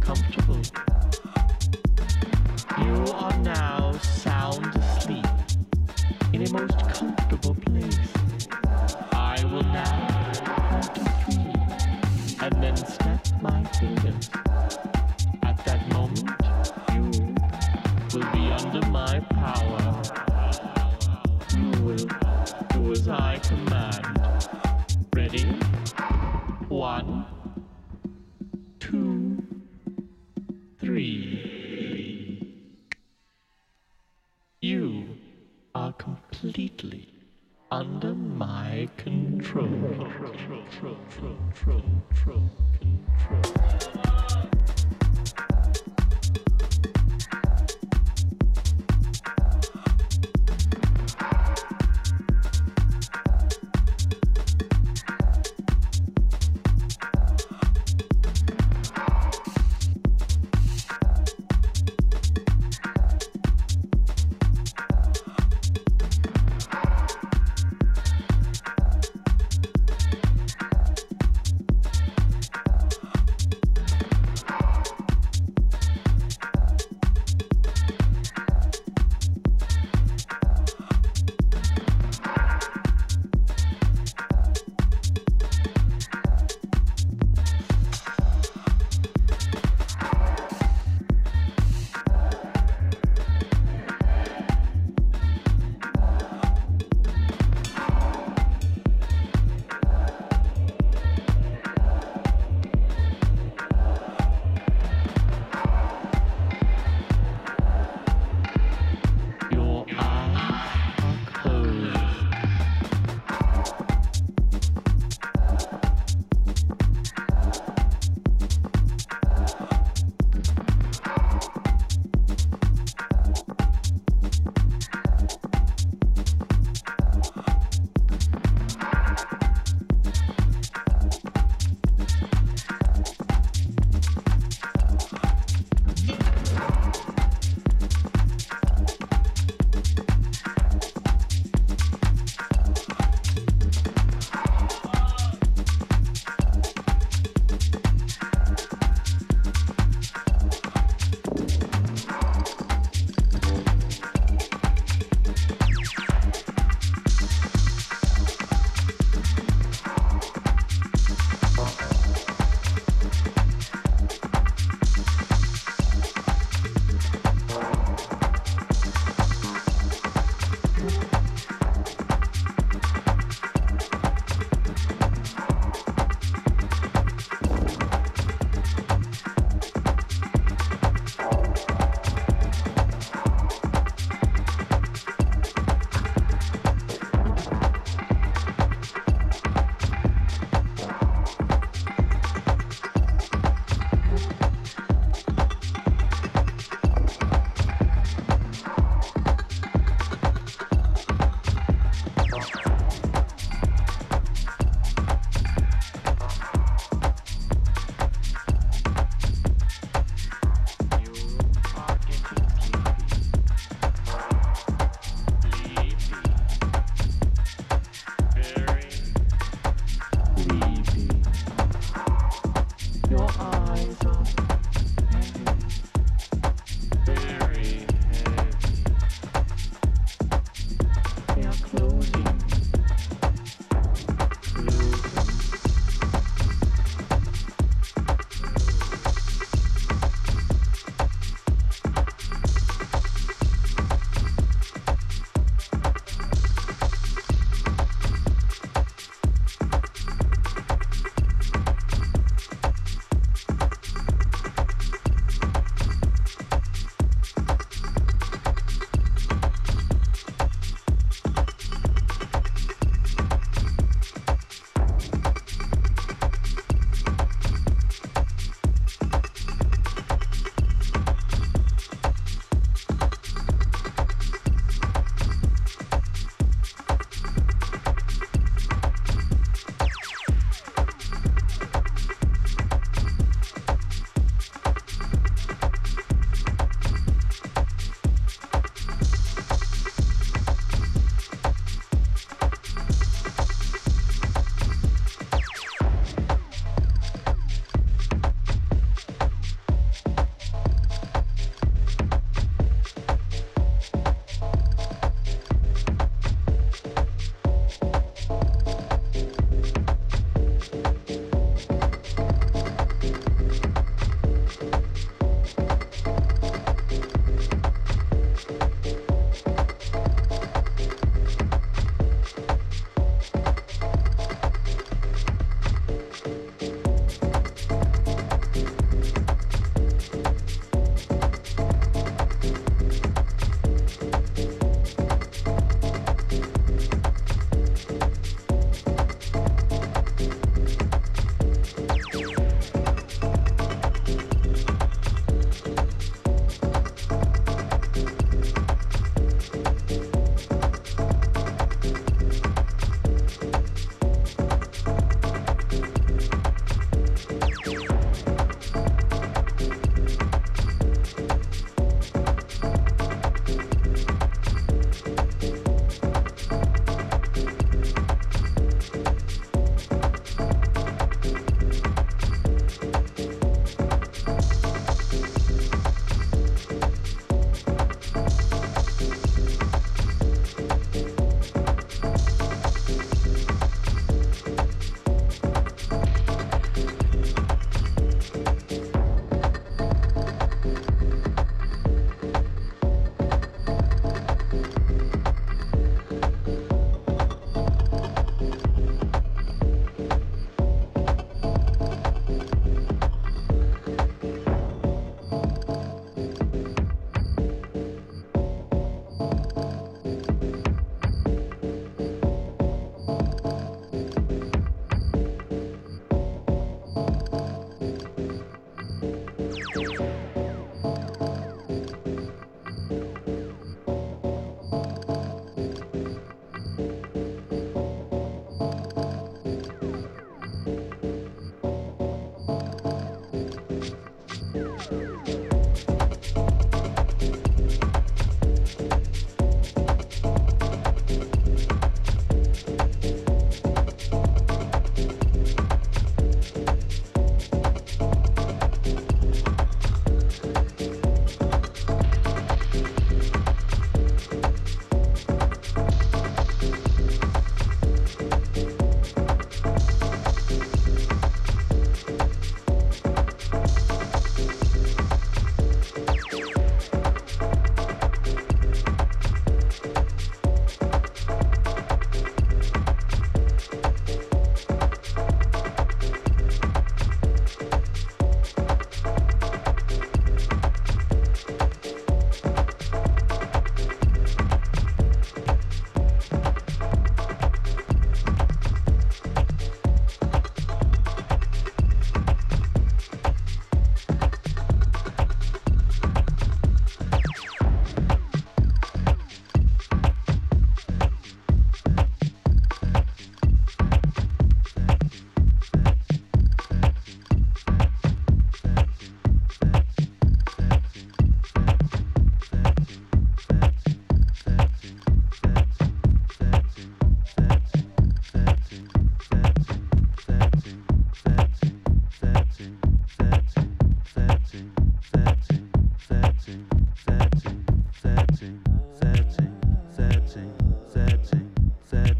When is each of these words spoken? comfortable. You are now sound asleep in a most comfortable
comfortable. 0.00 0.60
You 2.78 3.12
are 3.12 3.38
now 3.38 3.92
sound 3.98 4.66
asleep 4.76 5.26
in 6.32 6.46
a 6.46 6.52
most 6.52 6.78
comfortable 6.78 7.15